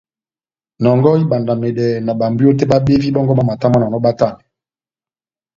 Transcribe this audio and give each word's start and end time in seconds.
Nɔngɔhɔ 0.81 1.17
ibandamedɛ 1.23 1.87
na 2.05 2.11
bámbwiyo 2.19 2.51
tɛ́h 2.57 2.69
bábevi 2.71 3.13
bɔ́ngɔ 3.15 3.33
bamatamwananɔ 3.37 3.97
batanɛ. 4.05 4.41